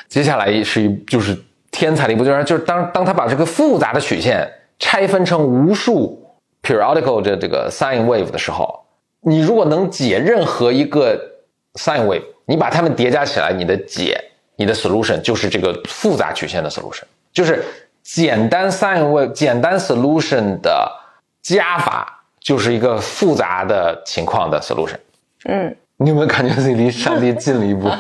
[0.08, 1.38] 接下来是一就是
[1.72, 6.26] 天才的一步，就是就是当当他把这个复杂的曲线拆分成无数
[6.64, 8.86] periodical 的这个 sine wave 的时候，
[9.20, 11.22] 你如果能解任何一个
[11.74, 14.18] sine wave，你把它们叠加起来，你的解
[14.56, 17.62] 你的 solution 就是这个复杂曲线的 solution，就是
[18.04, 20.92] 简单 sine wave 简单 solution 的
[21.42, 24.98] 加法就是一个复杂的情况的 solution。
[25.46, 27.90] 嗯，你有没有感觉自己离上帝近了一步？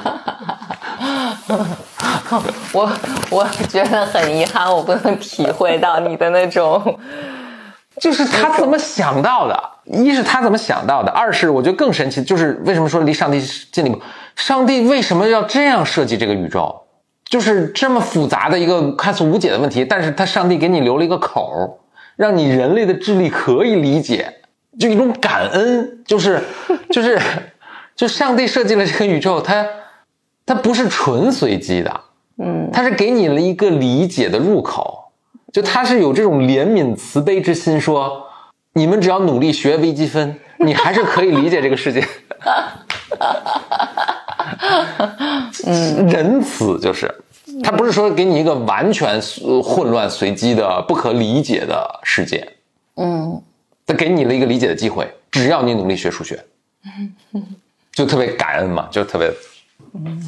[2.73, 2.89] 我
[3.29, 6.99] 我觉得很遗憾，我不能体会到你的那种。
[7.99, 9.69] 就是他怎么想到的？
[9.85, 14.01] 一是他怎么想到的，二是我觉得更神奇，就是为什么说离上帝近了一步？
[14.35, 16.83] 上帝为什么要这样设计这个宇宙？
[17.31, 21.71] 就是这么复杂的一个看似无解的问题，但是他上帝给你留了一个口儿，
[22.17, 24.41] 让你人类的智力可以理解，
[24.77, 26.41] 就一种感恩，就是
[26.91, 27.17] 就是
[27.95, 29.65] 就上帝设计了这个宇宙，它
[30.45, 32.01] 它不是纯随机的，
[32.37, 35.13] 嗯，它是给你了一个理解的入口，
[35.53, 38.25] 就它是有这种怜悯慈悲之心说，
[38.73, 42.05] 你们只要努力学微积分，你还是可以理解这个世界。
[45.65, 47.13] 嗯，仁慈就是，
[47.63, 49.21] 他不是说给你一个完全
[49.63, 52.47] 混乱随机的不可理解的世界，
[52.95, 53.41] 嗯
[53.85, 56.43] 他给你了一个理解的机会，只要你努力学数学，
[57.91, 59.31] 就特别感恩嘛，就特别
[59.93, 60.23] 嗯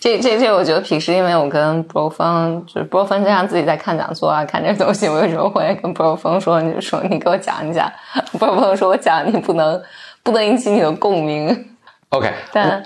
[0.00, 7.88] 这这这，我觉得平时因为我跟 bro 峰，就是 bro 峰经常自己在看讲座啊，看这东西，我有时候会跟 bro 峰说，你说你给我讲一讲
[8.32, 9.80] ，bro 峰说我讲你不能
[10.22, 11.76] 不能引起你的共鸣
[12.10, 12.32] ，OK。
[12.52, 12.82] 但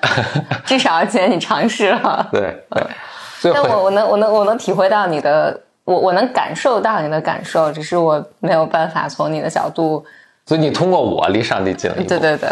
[0.65, 2.29] 至少今天你尝试了。
[2.33, 10.05] 对 对，但我我能我能我能体会到你的，我我能感受到你的感受，只是我没有办法从你的角度，
[10.47, 12.09] 所以你通过我离上帝近了一步。
[12.09, 12.49] 对对对，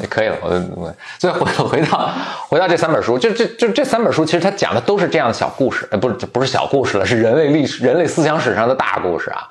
[0.00, 2.10] 也可以了，我我所以回回到
[2.48, 9.48] 回到这三本书，就这就这三本书，其实它讲的都是这样的小故事，呃，不是不是小故事了，是人类历史、人类思想史上的大故事啊。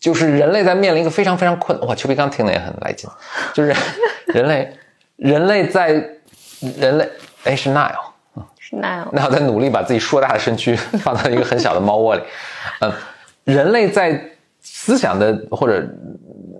[0.00, 3.08] 就是人类在面临一个非常非常困，哇，邱培刚听的也很来劲，
[3.52, 3.72] 就是
[4.34, 4.72] 人类
[5.16, 5.88] 人类在
[6.78, 7.08] 人类
[7.44, 8.10] 哎是 Nile。
[8.58, 9.08] 是那样。
[9.12, 12.22] 那我在努力把自己硕大的身躯 放到一个很小的猫窝里。
[12.80, 12.92] 嗯，
[13.44, 14.20] 人类在
[14.60, 15.84] 思想的或者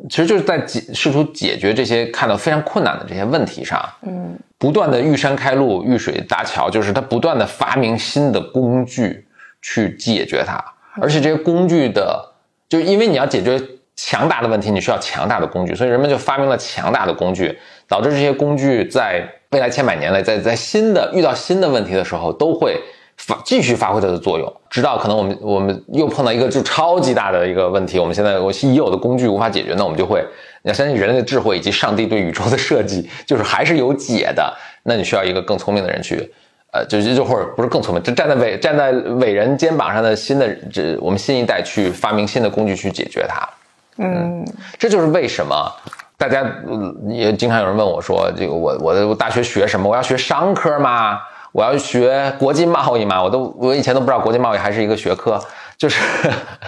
[0.09, 9.27] 其实就是在解试图解决这些看到非常困难的这些问题上，嗯不断的遇山开路、遇水搭桥，就是他不断的发明新的工具
[9.63, 10.63] 去解决它，
[11.01, 12.30] 而且这些工具的，
[12.71, 13.61] 就因为你要解决
[13.97, 22.81] 强大的问题，你需要强大的工具，所以人们就发明了强大的工具，导致这些工具在未来千百年来，在在新的遇到新的问题的时候，都会
[23.17, 30.25] 发继续发挥它的作用，直到可能我们我们又碰到一个就超级大的一个问题，我们现在我已有的工具无法解决，那我们就会
[30.63, 34.57] 你要相信人类的智慧以及上帝对宇宙的设计，就是还是有解的。
[34.85, 36.33] 那你需要一个更聪明的人去，
[36.73, 43.49] 呃，就就或者不是更聪明，就站在伟站在伟人肩膀上的新的这我们新一代去发明新的工具去解决它。
[43.99, 44.45] 嗯
[44.79, 45.71] 这就是为什么
[46.17, 49.89] 大家嗯也经常有人问我说，这个我我的我大学学什么？
[49.89, 51.19] 我要学商科吗？
[51.53, 53.21] 我要学国际贸易吗？
[53.23, 55.43] 我都我以前都不知道国际贸易还是一个学科，
[55.77, 56.01] 就是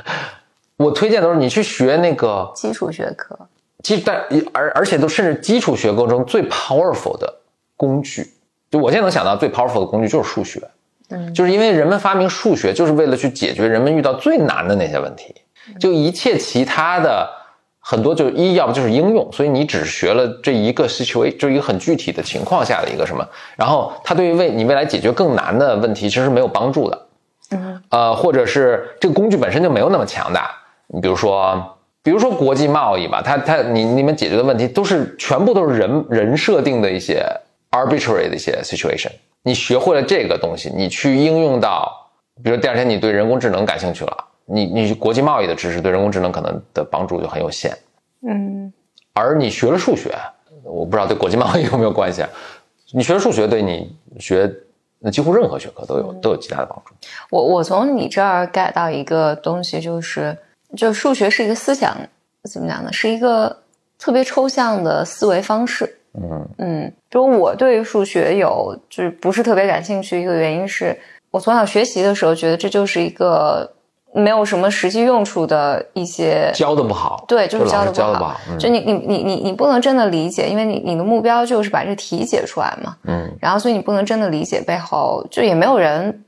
[0.77, 3.39] 我推荐都是你去学那个基础学科。
[3.83, 7.33] 基但而而且都甚至基础学科中最 powerful 的
[7.77, 8.33] 工具，
[8.73, 10.61] 就我现在能想到最 powerful 的工具就是数学，
[11.11, 15.35] 嗯就是因为人们发明数学就是为了去解决人们遇到最难的那些问题，
[15.79, 17.29] 就一切其他的
[17.79, 27.07] 很多就一要不就是应用，所以你只学了这一个 situation，就一个很具体的情况下的一个什么，然后它对于为你未来解决更难的问题其实是没有帮助的。
[27.51, 30.51] 嗯，呃，或者是这个工具本身就没有那么强大。
[30.87, 37.23] 你比如说，比如说国际贸易吧，它它你你们解决的问题都是全部都是人人设定的一些
[37.73, 39.11] arbitrary 的一些 situation。
[39.43, 41.93] 你学会了这个东西，你去应用到，
[42.45, 44.29] 比如第二天你对人工智能感兴趣了。
[44.45, 47.77] 你你国际贸易的知识对人工智能可能的帮助就很有限，
[48.29, 48.73] 嗯，
[49.15, 50.13] 而你学了数学，
[50.65, 52.29] 我不知道对国际贸易有没有关系啊？
[52.93, 54.53] 你学了数学对你学
[54.99, 56.93] 那几乎任何学科都有都有极大的帮助。
[57.31, 60.37] 我我从你这儿 get 到一个东西，就是
[60.77, 61.97] 就数学是一个思想
[62.51, 62.93] 怎么讲呢？
[62.93, 63.57] 是一个
[63.97, 65.99] 特别抽象的思维方式。
[66.15, 70.99] 嗯嗯，就我对数学有就是不是特别感兴趣，一个原因是
[71.31, 73.73] 我从小学习的时候觉得这就是一个。
[74.15, 78.39] 没有什么实际用处的一些教的不好，对，就是教的不好。
[78.59, 82.95] 就你你你你你不能真的理解，因为你你的目标就是把这题解出来嘛。
[83.05, 86.27] 嗯，然后所以你不能真的理解背后，就也没有人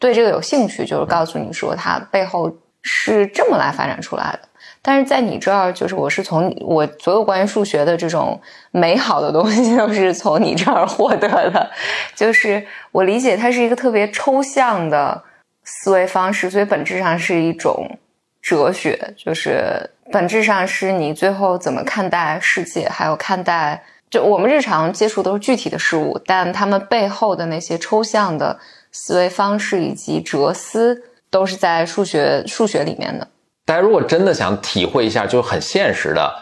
[0.00, 4.48] 对这个有兴趣，就是告诉你说它背后是这么来发展出来的。
[4.86, 11.68] 但是在你这儿，就是我是从我所有关于数学的这种美好的东西 都是从你这儿获得的，
[12.14, 15.24] 就是我理解它是一个特别抽象的。
[15.68, 17.98] 思维方式，所以本质上是一种
[18.40, 28.56] 哲学，就是本质上是你最后怎么看待世界，还有看待就我们日常接触都是具体的事物，但他们背后的那些抽象的
[28.92, 33.26] 思维方式以及哲思，都是在数学数学里面的。
[33.66, 36.34] 大家如果真的想体会一下，就很现实的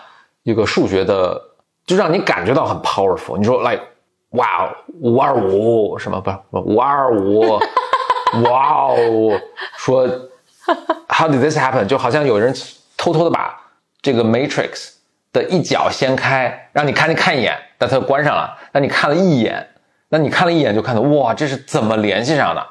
[0.45, 1.43] 一个数学的，
[1.85, 3.37] 就让你感觉到很 powerful。
[3.37, 3.83] 你说，like，
[4.31, 7.59] 哇，五二五什么不是五二五。
[8.51, 9.41] 哇哦！
[9.77, 10.09] 说
[11.09, 11.87] ，How did this happen？
[11.87, 12.53] 就好像有人
[12.97, 13.57] 偷偷的把
[14.03, 14.89] 这个 Matrix
[15.33, 18.59] 的一角掀开，让你看你看一眼，但它关上了。
[18.73, 19.69] 那你看了一眼，
[20.09, 22.67] 那你看了一眼就看到，哇，这是怎么联系上的？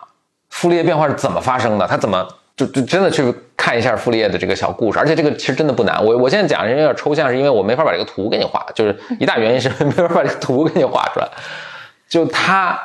[0.50, 1.88] 傅立叶变化是怎么发生的？
[1.88, 5.00] 它怎么就就真的去看一下傅立叶的这个小故事？
[5.00, 6.04] 而且这个其实真的不难。
[6.04, 11.28] 我我现在讲有点抽象，是因为我没法把这个图给你画，就是一大原因是没法把这个图给你画出来。
[12.08, 12.80] 就它。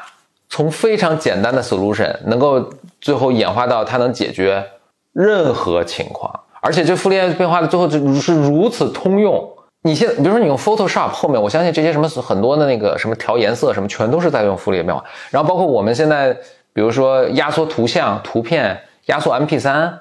[0.51, 2.71] 从非常简单的 solution 能够
[3.03, 4.65] 最后演化到它能解决
[5.13, 9.47] 任何情况，而且这傅立叶变化的最后就是如此通用。
[9.83, 15.05] 你现在比如说你用 Photoshop 后面，我相信这些什么很多的那个什么调颜色什么，全都是在用傅立叶变化。
[15.29, 16.35] 然后包括我们现在，
[16.73, 19.93] 比如说压缩图像、图片、压缩 MP3，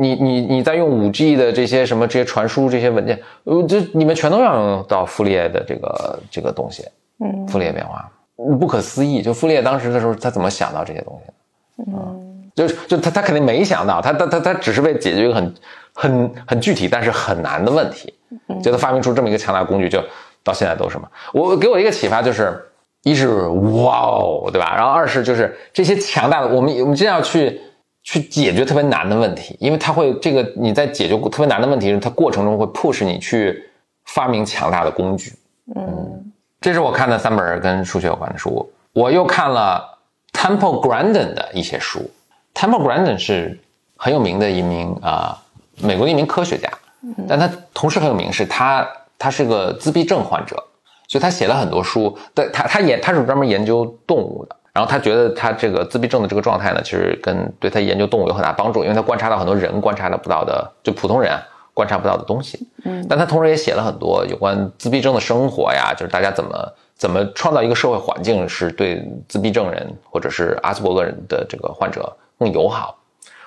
[0.00, 6.84] 你你你在用 5G 的这些什么这些传输这些文件，呃，这你们全都要用到傅立叶的这个这个东西，
[7.20, 8.10] 嗯，傅立叶变化。
[8.60, 11.98] 不可思议，就傅立叶当时的时候，他怎么想到这些东西的？
[11.98, 15.54] 嗯，就就他他肯定没想到，他他他他只是为解决一个很
[15.94, 18.12] 很很具体但是很难的问题，
[18.62, 20.02] 就他发明出这么一个强大工具，就
[20.44, 21.08] 到现在都是嘛。
[21.32, 22.62] 我给我一个启发就是，
[23.04, 24.74] 一是哇哦，对吧？
[24.76, 27.60] 然后二是就是这些强大的，我们我们真要去
[28.06, 33.68] 去解决特别难的问题，因为它会这个你在解决特别难的问题时，它过程中会 push 你去
[34.04, 35.32] 发明强大的工具，
[35.74, 36.22] 嗯。
[36.58, 39.98] 这是我看的三本跟数学有关的书，我又看了
[40.32, 42.10] Temple Grandin 的一些书。
[42.54, 43.60] Temple Grandin 是
[43.96, 45.36] 很有名的一名啊，
[45.80, 46.68] 美国的一名科学家，
[47.28, 48.88] 但他同时很有名，是他
[49.18, 50.56] 他是个自闭症患者，
[51.06, 52.16] 所以他写了很多书。
[52.34, 61.32] 对他，他也他是专门研究动物的，然后他觉得他这个自闭症的这个状态呢，其实跟对他研究动物有很大帮助，因为他观察到很多人观察到不到的，就普通人。
[61.72, 72.96] 观察不到的东西，嗯，但他同时也写了很多有关自闭症的生活呀，就是大家怎么怎么创造一个社会环境，是对自闭症人或者是阿斯伯格人的这个患者更友好。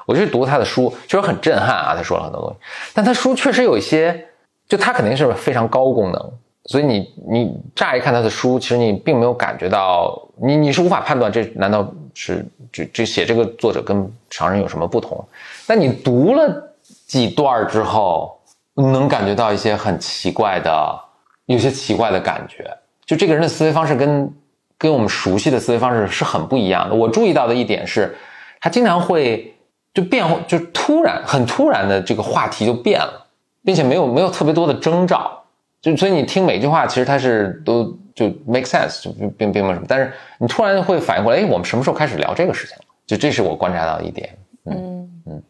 [0.05, 2.57] 我就读他的书，确实很震撼啊，他说了很多东西，
[2.93, 4.27] 但他书确实有一些，
[4.67, 6.31] 就他肯定是非常高功能，
[6.69, 15.27] 所以你你乍一看他的书，其实你并没有感觉到，你你是无法判断这难道是这这写这个作者跟常人有什么不同？
[15.65, 16.65] 但你读了。
[17.05, 18.39] 几段之后，
[18.75, 20.99] 能感觉到一些很奇怪的，
[21.45, 22.65] 有些奇怪的感觉。
[23.03, 24.31] 就这个人的思维方式跟
[24.77, 26.93] 跟我们熟悉的思维方式是很不一样的。
[26.93, 28.15] 我注意到的一点是，
[28.61, 29.55] 他经常会
[29.91, 33.25] 就变，就突然很突然的这个话题就变了，
[33.65, 35.38] 并且没有没有特别多的征兆。
[35.81, 39.85] 就所以你听每句话，其实它是都就 make sense，就并并没有什么。
[39.87, 42.83] 但是你突然会反应过来，哎，我们什么时候开始聊这个事情了？
[43.07, 44.29] 就这是我观察到的一点。
[44.65, 44.95] 嗯。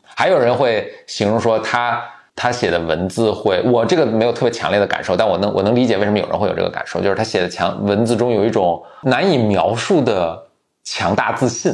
[0.03, 2.03] 还有人会形容说他
[2.35, 10.37] 他写的文字会，我这个没有特别强烈的感受，但我能我能理解为什么有人会有这个感受，就是他写的强文字中有一种难以描述的
[10.83, 11.71] 强大自信。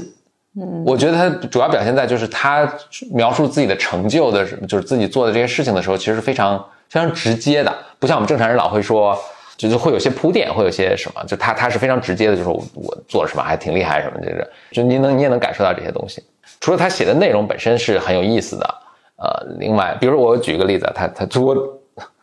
[0.58, 2.72] 嗯，我觉得他主要表现在就是他
[3.12, 9.18] 描述自己的成就的，就是自己做的这些事情的时候，其实是非常非常直接的，不像我们正常人老会说，
[9.58, 16.24] 就是会有些铺垫，会有些什么，就他他是非常直接的，就是我我做了什么还挺厉害什么，就是就你能你也能感受到这些东西。
[16.60, 18.76] 除了他写的内容本身是很有意思的，
[19.18, 21.56] 呃，另外，比如我举一个例子，他他我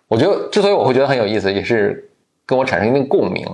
[0.08, 2.10] 我觉得之所以我会觉得很有意思，也是
[2.44, 3.46] 跟我产生一定共鸣。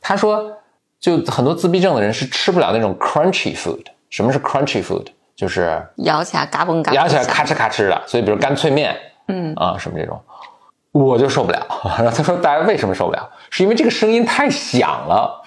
[0.00, 0.52] 他说，
[1.00, 3.84] 就很多自闭症的人是吃不了那种 crunchy food。
[4.08, 5.06] 什么是 crunchy food？
[5.34, 8.02] 就是咬起来嘎嘣嘎嘣，咬起来咔哧咔哧的。
[8.06, 8.96] 所以，比如干脆面，
[9.28, 10.20] 嗯啊什么这种，
[10.98, 11.66] 我就受不了。
[11.98, 13.28] 然 后他说，大家为什么受不了？
[13.50, 15.42] 是因为这个声音太响了，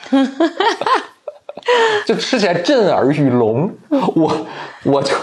[2.06, 3.72] 就吃起来震耳欲聋。
[3.90, 4.46] 我
[4.84, 5.16] 我就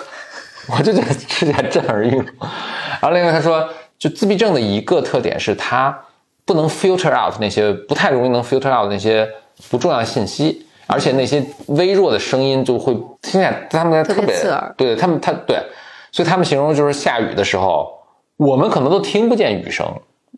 [0.77, 2.27] 我就觉得吃起来震耳欲聋。
[3.01, 5.97] 然后另外他说，就自闭症的一个特点是，他
[6.45, 9.29] 不能 filter out 那些不太容易能 filter out 那些
[9.71, 10.67] 不重要的信息。
[10.89, 14.73] 而且那些微弱的声音就会听起来，他们特别刺耳。
[14.77, 15.61] 对他们，他对，
[16.13, 17.93] 所以他们形容就是下雨的时候，
[18.37, 19.85] 我们可能都听不见雨声，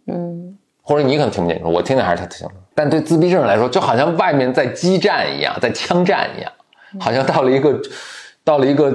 [0.08, 2.48] 嗯，或者你可能听不见，我听见还是他听。
[2.74, 6.52] 但对自闭症人来说，就好像外面在激战一样，在枪战一样，
[7.00, 7.80] 好像到了一个
[8.44, 8.92] 到了一个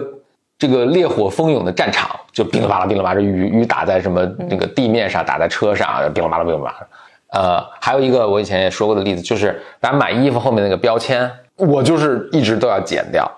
[0.58, 6.88] 这个烈火蜂涌的战场，就哔哩吧啦，哔哩吧啦，雨雨打在什么那个地面上，打在车上，哔哩吧啦，哔哩吧啦。
[7.32, 11.30] 呃，还有一个我以前也说过的例子，就是大家买衣服后面那个标签。
[11.56, 13.30] 我就是一直都要剪掉，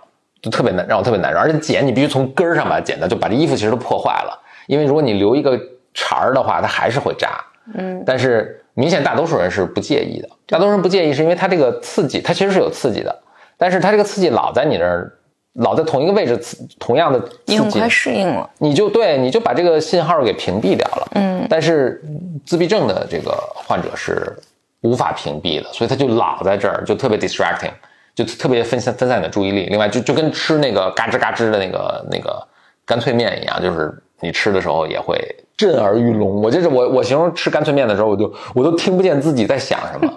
[0.41, 1.37] 就特别难，让我特别难受。
[1.37, 4.39] 而且剪你必须从根儿上把它剪掉，就把这衣服其实都破坏了。
[4.67, 5.59] 因为如果你留一个
[5.93, 7.43] 茬儿的话，它还是会扎。
[7.73, 10.29] 嗯，但是明显大多数人是不介意的。
[10.47, 13.17] 大多数人不介意是因为它这个刺激，它其实是有刺激的，
[13.57, 15.11] 但是它这个刺激老在你那儿，
[15.53, 16.39] 老在同一个位置，
[16.79, 21.07] 同样的刺激，你很快适应了，你就对，你就把这个信号给屏蔽掉了。
[21.15, 22.01] 嗯，但是
[22.45, 24.35] 自闭症的这个患者是
[24.81, 27.71] 无法屏蔽的，所以他就老在这儿，就特别 distracting。
[28.15, 32.41] 就特别分散分散你的注意力，另外就就跟吃那个嘎吱嘎吱的那个那个
[32.85, 35.17] 干脆面一样，就是你吃的时候也会
[35.57, 36.41] 震耳欲聋。
[36.41, 40.11] 我就是我我形容吃干脆面的时候，我就我都听不见自己在想什么。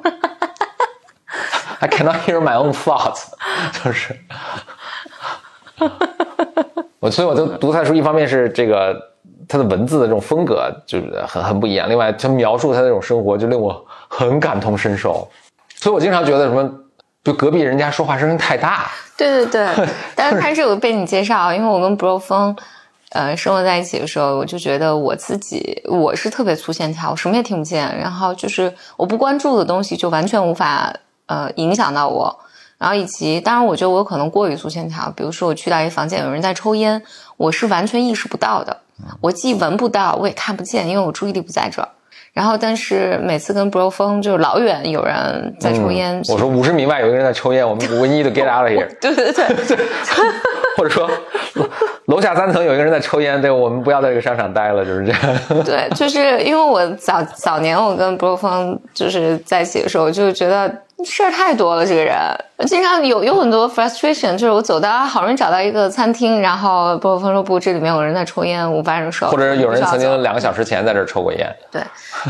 [1.81, 3.27] I cannot hear my own thoughts，
[3.85, 4.17] 就是，
[7.01, 8.97] 我所以我就读他的书，一方面是这个
[9.49, 15.29] 他的文字的这种风格就是很很不一样，另外他描述他那种生活就令我很感同身受，
[15.77, 16.69] 所以我经常觉得什么。
[17.25, 22.57] 就隔壁人家说话声音太大，对对对， 但是他是有被你介绍，因为我跟 Bro 峰，
[23.13, 30.95] 呃，生活在一起的时候，我就觉得我自己我是特别粗线条，我什么也听不见，然后就是我不关注的东西就完全无法
[31.27, 32.39] 呃影响到我，
[32.77, 37.03] 然后以及当然我觉得我可能过于粗线条，比如说我去到一个房间有人在抽烟，
[37.39, 38.77] 我是完全意识不到的，
[39.23, 41.89] 我既闻不到我也看不见，因为我注意力不在这儿。
[42.35, 48.87] 然后，但是每次跟 Bro 风就是老远有人在抽烟，我说五十米外有一个人在抽烟，我们 we need to get out of here。
[49.01, 49.77] 对对对对，
[50.77, 51.11] 或者说
[52.09, 55.21] 楼下三层有一个人在抽烟，对，我们不要在这个商场待了，就是这样。
[55.65, 60.83] 对，就是因为我早早年我跟 Bro 峰就是在一起的时候，就觉得。
[61.05, 62.17] 事儿太多了，这个人
[62.67, 71.57] 经常有 有很多 frustration，就是我走到好容易找到一个餐厅，然后波波峰说不，这里面有人在抽烟，我把人手，或者有人曾经两个小时前在这抽过烟。
[71.71, 71.81] 对，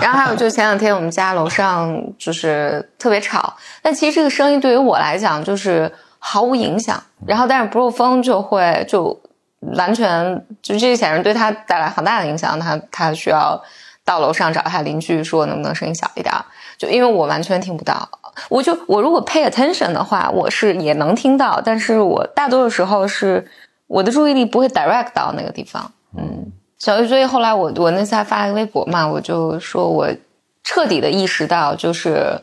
[0.02, 9.18] 然后还有就前两天我们家楼上就是特别吵，但其实这个声音对于我来讲就是毫无影响，然后但是不漏风就会就
[9.60, 13.60] 完全就这些显然对他带来很大的影响，他他需要
[14.04, 16.32] 到楼上找一下邻居说能不能声音小一点，
[16.78, 18.08] 就因为我完全听不到。
[18.48, 23.50] 我就我如果 pay attention 的话，我是也能听到，但是我大多数时候是
[23.88, 25.90] 我的注意力不会 direct 到那个地方。
[26.16, 30.08] 嗯，所以所以后来我我那次还发了个微博嘛，我就说我
[30.62, 32.42] 彻底的意识到，就是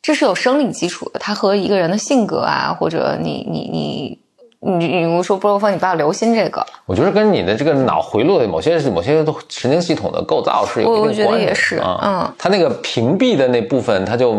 [0.00, 4.23] 这是有生理基础的，它和一个人的性格啊，或者你你你。
[4.66, 6.64] 你比如说，波罗峰，你不要留心这个。
[6.86, 11.22] 我觉得跟你的这个脑回路的某些某些都神经系统的构造是有一定关系。
[11.22, 14.34] 我觉得也是，嗯，它那个屏蔽的那部分，它就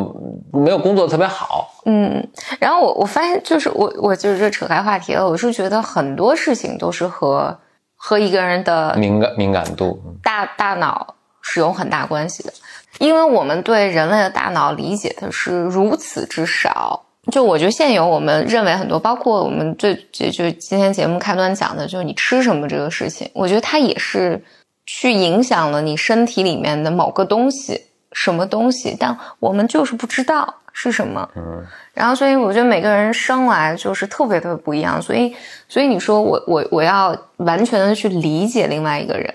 [0.52, 1.70] 没有工作特别好。
[1.86, 2.28] 嗯，
[2.60, 5.30] 然后我我发现，就是我我就是这扯开话题了。
[5.30, 7.56] 我是觉得很多事情都是和
[7.96, 12.52] 和一个人的敏感敏感度、大大脑是有很大关系的，
[12.98, 17.05] 因为我们对人类的大脑理解的是如此之少。
[17.32, 24.44] 就我觉得现有我们认为很多，包括我们最就就今天节目开端讲的，就是你吃什么这个事情，我觉得它也是
[24.86, 31.28] 去影响了你身体里面的某个东西，什么东西，但我们就是不知道是什么。
[31.36, 31.64] 嗯。
[31.94, 35.34] 然后，所以我觉得每个人生来就是特别特别不一样，所以，
[35.68, 39.34] 所以你说我我我要完全的去理解另外一个人，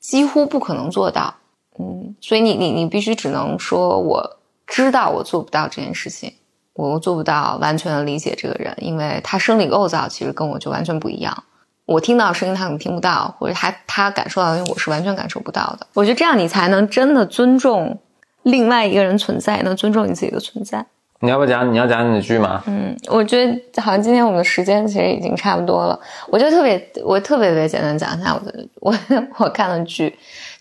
[0.00, 1.34] 几乎不可能做到。
[1.78, 2.14] 嗯。
[2.20, 6.32] 所以你你你必须只能说我知道我做不到这件事情。
[6.76, 11.44] 我做不到完全的理解这个人，因为他生理构造其实跟我就完全不一样。
[11.86, 15.86] 我听到声音他可能听不到，或者他他感受到因为我是完全感受不到的。
[15.94, 17.98] 我觉得这样你才能真的尊重
[18.42, 20.84] 另外一个人存在，能尊重你自己的存在。
[21.20, 22.62] 你要不讲你要讲你的剧吗？
[22.66, 25.98] 嗯，我觉得好像今天我们的时间其实已经差不多了。
[26.28, 28.94] 我就特别我特别特别简单讲一下我的我
[29.38, 30.14] 我看的剧，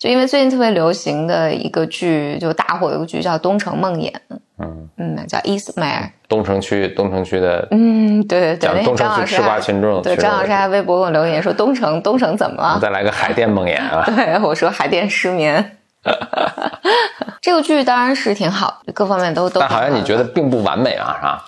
[0.05, 4.11] 就因为最近特别流行的一个剧，就大火的一个剧叫《东城梦魇》。
[4.59, 6.11] 嗯嗯，叫 Eastmare。
[6.29, 12.77] 东城区东城区的嗯，对对对，讲东城区吃瓜群众对张老师还微博给我留言说东城东城怎么了？
[12.79, 14.03] 再来个海淀梦魇啊！
[14.15, 15.77] 对，我说海淀失眠。
[17.41, 19.59] 这个剧当然是挺好，各方面都都。
[19.59, 20.23] 但好像你觉得？
[20.23, 21.45] 得并不完美啊，是吧？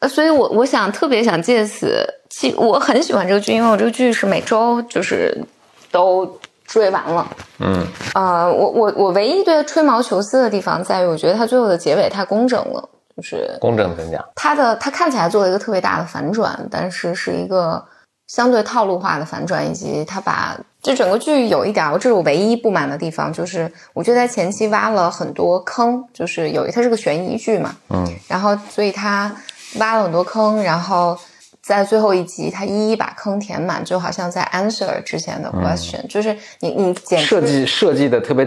[0.00, 5.44] 呃所以我我想特别想借此，其我很喜欢这个剧，因为我这个剧是每周就是
[5.92, 6.26] 都
[6.72, 7.28] 追完了。
[7.58, 14.24] 嗯，呃，我我我唯一对他吹毛求疵的地方在于，我觉得它最后的结尾太工整了，就是工整怎讲？
[14.34, 17.84] 它的它看起来做了一个特别大的反转，但是是一个
[18.26, 29.30] 相对套路化的反转，以及它把这整个剧有一点儿，这是我唯一不满的地方，就是我觉得在前期挖了很多坑，就是有它是个悬疑剧嘛，嗯，然后所以它
[29.78, 31.16] 挖了很多坑，然后
[31.62, 38.44] 在最后一集他一一把坑填满，就好像在 answer 之前的 question，、就是你你简设计设计的特别，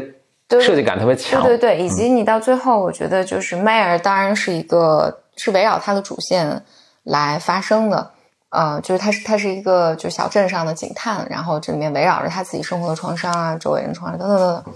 [0.50, 1.42] 对设计感特别强。
[1.42, 6.62] 对对对，以及你到最后，我觉得就是迈尔当然是一个是围绕他的主线
[7.04, 8.12] 来发生的，
[8.50, 14.74] 呃，就是他是他是一个就小镇上的警探，然后这里面围绕着他自己生活的创伤啊，周围人创伤等等等等，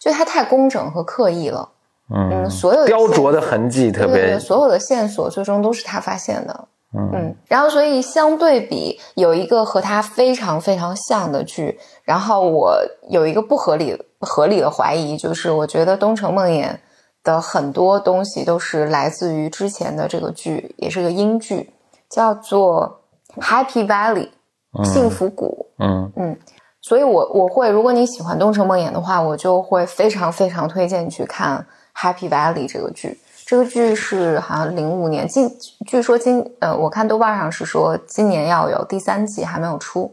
[0.00, 1.66] 就他太工整和刻意了，
[2.14, 6.68] 嗯，所有雕琢的痕迹特别对对对，所有的线索最终都是他发现的。
[6.96, 12.78] 嗯，然后所以相对比有一个和他非常非常像的剧，然后我
[13.08, 16.64] 有一个不合理合理的怀疑，就是我觉得《东城梦魇》
[17.24, 21.72] 的很多东西都是来自于之前的这个剧，也是个英剧，
[22.08, 23.00] 叫做
[23.42, 24.28] 《Happy Valley》
[24.84, 25.66] 幸福谷。
[25.78, 26.38] 嗯
[26.80, 31.66] 所以我我会，如果你喜欢《东城梦魇》的话，我就会非常非常推荐你去看
[31.98, 33.18] 《Happy Valley》这个剧。
[33.54, 35.48] 这个剧是好像零五年，今
[35.86, 40.12] 据说今呃，我看豆瓣上是说今年要有第三季，还没有出，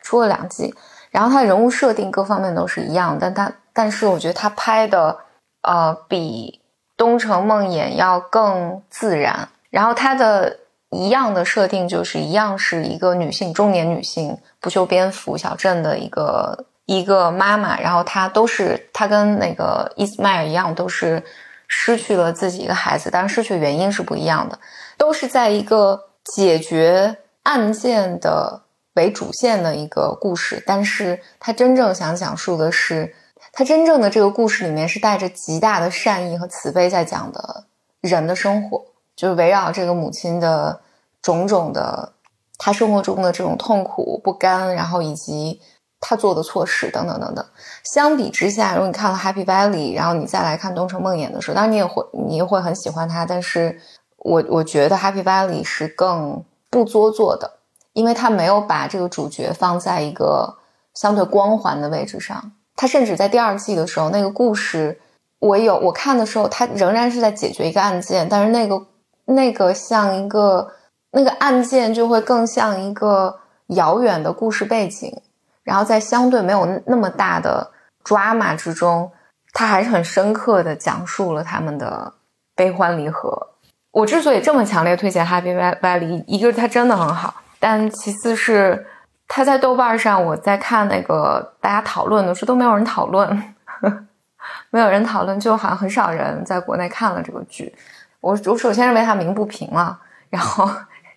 [0.00, 0.74] 出了两季。
[1.10, 5.18] 然后它人物设定各方面都是一样，但它但是我觉得它拍的
[5.60, 6.62] 呃比
[6.96, 9.50] 《东城梦魇》要更自然。
[9.68, 10.56] 然后它的
[10.88, 21.22] 一样的设定就是一样是一个女性中年女性不修边幅小镇的一个一个妈妈，然后她都是她跟那个伊斯迈尔一样，都是
[21.68, 24.58] 失去了自己一个孩子，当然失去原因是不一样的，
[24.96, 28.62] 都是在一个解决案件的
[28.94, 33.14] 为主线的一个故事，但是他真正想讲述的是，
[33.52, 37.66] 他真正的这个故事里面是带着极大的善意和慈悲在讲的
[38.00, 38.82] 人的生活，
[39.14, 40.80] 就是围绕这个母亲的
[41.20, 42.14] 种种的
[42.56, 45.60] 她生活中的这种痛苦不甘，然后以及
[46.00, 47.44] 他做的错事等等等等。
[47.84, 53.80] 相比之下，如果你看了《Happy Valley》，然后你再来看《东城梦魇》的时候，当然你也会你也会很喜欢他，但是
[54.18, 57.58] 我我觉得《Happy Valley》是更不做作的，
[57.92, 60.56] 因为他没有把这个主角放在一个
[60.94, 62.52] 相对光环的位置上。
[62.76, 65.00] 他甚至在第二季的时候，那个故事
[65.40, 68.86] 我有我看的时候，他仍然是在解决一个案件，但是那个
[69.24, 70.72] 那个像一个
[71.10, 75.20] 那个案件就会更像一个遥远的故事背景，
[75.68, 77.70] 然后在相对没有那么大的
[78.02, 79.12] drama 之中，
[79.52, 82.10] 他还是很深刻的讲述了他们的
[82.56, 83.48] 悲欢离合。
[83.90, 88.86] 我之所以这么强烈推荐《Happy Valley》，一个是它真的很好，但其次是
[89.26, 93.54] 它在豆瓣上，我在看那个大家讨论的时候都没有人讨论，
[94.70, 97.74] 没有人讨论，就好像很少人在国内看了这个剧。
[98.20, 99.98] 我我首先认为它鸣不平了，
[100.30, 100.66] 然后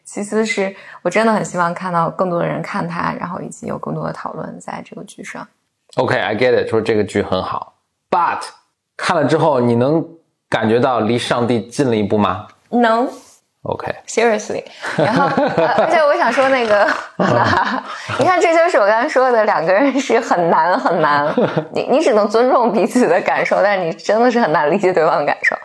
[0.04, 5.48] 其次是我真的很希望看到更多的人看它，然后以及有更多的讨论在这个剧上。
[5.96, 7.74] ，OK，I、get it，说这个剧很好
[8.10, 8.40] ，but
[8.98, 10.06] 看了之后你能
[10.50, 13.08] 感觉到离上帝近了一步吗 No。
[13.64, 14.64] ？OK，Seriously，
[14.98, 16.84] 然后、呃而且我想说那个，
[18.18, 21.32] 你看这就是我刚才说的，两个人是很难很难，
[21.72, 25.56] 你你只能尊重彼此的感受，但是你真的是很难理解对方的感受。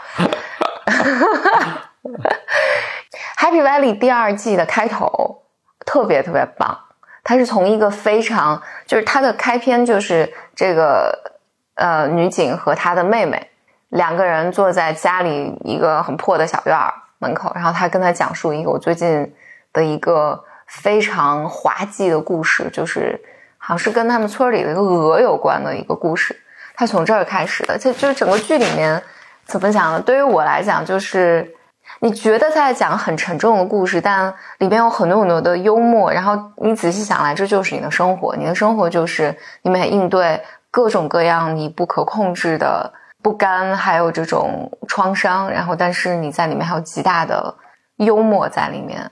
[3.39, 5.43] Happy Valley 第二季的开头
[5.85, 6.79] 特别特别棒，
[7.23, 11.33] 它是从一个非常就是它的开篇就是这个
[11.75, 13.51] 呃女警和她的妹妹
[13.89, 19.35] 两个人坐在家里一个很破的小院儿门口，然后她跟他讲述一个我最近
[19.73, 23.19] 的一个非常滑稽的故事，就是
[23.59, 26.39] 好像是跟他们村里的一个鹅有关的一个故事。
[26.75, 29.03] 他从这儿开始的，就就是整个剧里面
[29.47, 30.01] 怎么讲呢？
[30.01, 31.56] 对于我来讲，就是
[32.01, 36.13] 你觉得他在讲很沉重的故事，但里边有很多很多的幽默。
[36.13, 38.37] 然后你仔细想来，这就是你的生活。
[38.37, 42.93] 你的生活就是你每应对各种各样你不可控制的
[43.23, 45.51] 不甘，还有这种创伤。
[45.51, 47.55] 然后，但是你在里面还有极大的
[47.97, 49.11] 幽默在里面。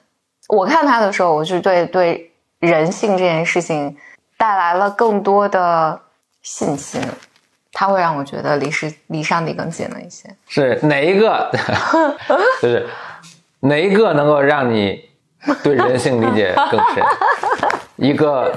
[0.49, 3.97] 我看他的时候，我就对对人性这件事情
[4.37, 5.99] 带来了更多的
[6.43, 7.01] 信心。
[7.75, 10.31] 他会让我觉得离是离上帝更近了一些。
[10.49, 11.51] 是哪一个？
[12.63, 12.87] 就是
[13.61, 15.11] 哪一个能够让你
[15.63, 17.05] 对人性理解更深？
[17.97, 18.53] 一个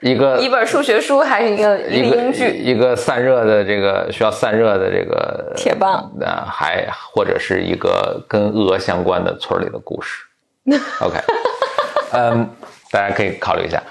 [0.00, 2.50] 一个一本数学书，还是一个一个英剧？
[2.50, 10.24] 一个散热的这个需要散热的这个铁棒呃，还或者是一个跟鹅相关的村里的故事。
[11.00, 11.18] OK，
[12.12, 12.48] 嗯，
[12.92, 13.82] 大家可以考虑一下。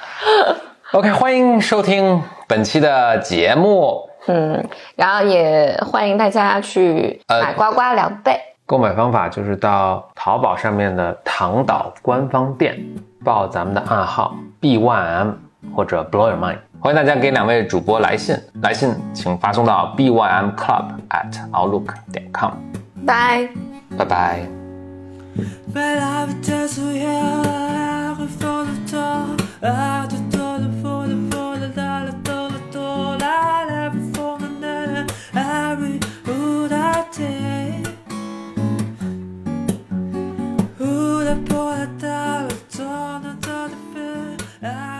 [0.93, 4.09] OK，欢迎收听本期的节目。
[4.27, 4.61] 嗯，
[4.97, 8.37] 然后也欢迎大家去买呱呱两倍。
[8.65, 12.77] 购买方法就是到淘宝上面的唐岛官方店，
[13.23, 15.33] 报咱们的暗号 “BYM”
[15.73, 16.57] 或者 Blow Your Mind。
[16.81, 22.51] 欢迎大家给两位主播来信，来信请发送到 “BYM Club at outlook 点 com。
[23.07, 23.47] 拜，
[23.97, 24.41] 拜拜。
[25.73, 25.97] Mais
[44.63, 44.90] I